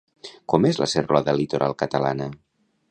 [0.53, 2.33] Com és la Serralada Litoral Catalana?